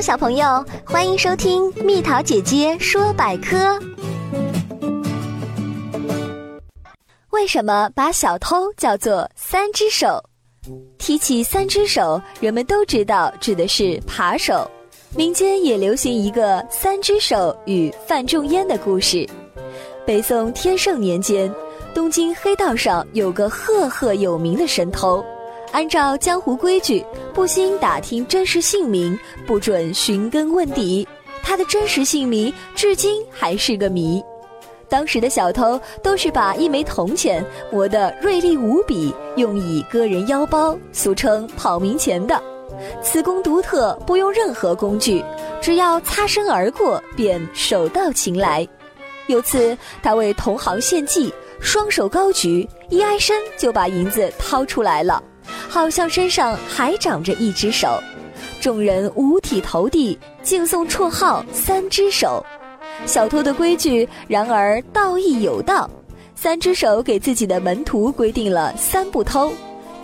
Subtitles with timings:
[0.00, 3.78] 小朋友，欢迎收听蜜桃姐姐说百科。
[7.28, 10.18] 为什么把小偷叫做三只手？
[10.96, 14.68] 提起三只手，人们都知道指的是扒手。
[15.14, 19.28] 民间也流行一个三只手与范仲淹的故事。
[20.06, 21.52] 北宋天圣年间，
[21.92, 25.22] 东京黑道上有个赫赫有名的神偷。
[25.72, 29.16] 按照江湖规矩，不兴打听真实姓名，
[29.46, 31.06] 不准寻根问底。
[31.42, 34.22] 他的真实姓名至今还是个谜。
[34.88, 42.40] 当时的小偷都是把一枚铜钱磨得锐利无比，用以割人腰包，俗称“跑民钱”的。
[43.00, 45.24] 此功独特，不用任何工具，
[45.60, 48.66] 只要擦身而过，便手到擒来。
[49.28, 55.22] 有次，他为同行献计，双手高举，一挨身就把银子掏出来了。
[55.70, 58.02] 好像身上还长着一只手，
[58.60, 62.44] 众人五体投地，敬送绰号“三只手”。
[63.06, 65.88] 小偷的规矩，然而道义有道。
[66.34, 69.52] 三只手给自己的门徒规定了三不偷：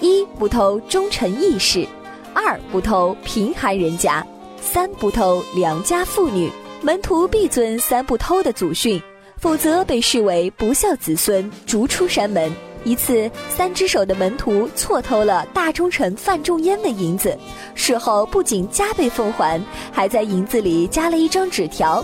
[0.00, 1.84] 一不偷忠臣义士；
[2.32, 4.22] 二不偷贫寒人家；
[4.60, 6.48] 三不偷良家妇女。
[6.80, 9.02] 门徒必遵三不偷的祖训，
[9.38, 12.52] 否则被视为不孝子孙，逐出山门。
[12.86, 17.36] 一次，三只手的门徒错偷了大忠臣范仲淹的银子，
[17.74, 22.02] 事后不仅加倍奉还，还在银子里加了一张纸条。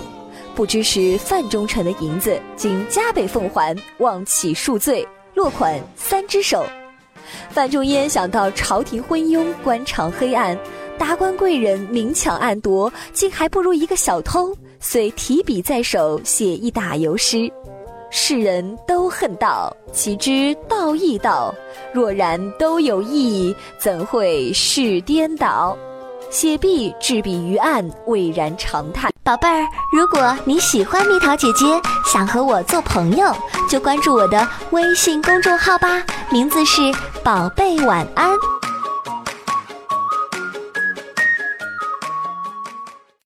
[0.57, 6.67] 不知是范忠臣的银子，经加倍奉还，望起恕罪，落款三只手。
[7.49, 10.59] 范仲淹想到朝廷昏庸，官场黑暗，
[10.99, 17.49] 达官贵人明抢暗夺，竟还不如一个小偷，遂提笔在手写一打油诗。
[18.15, 21.53] 世人都恨道，岂知道亦道？
[21.95, 25.75] 若然都有意，怎会事颠倒？
[26.29, 29.11] 谢毕，执笔于案，蔚然长叹。
[29.25, 31.65] 宝贝儿，如果你喜欢蜜桃姐姐，
[32.05, 33.35] 想和我做朋友，
[33.67, 36.83] 就关注我的微信公众号吧，名字是
[37.25, 38.31] “宝贝晚安”。